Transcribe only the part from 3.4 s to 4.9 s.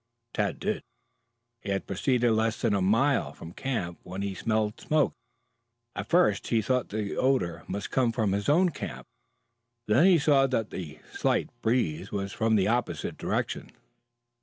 camp when he smelled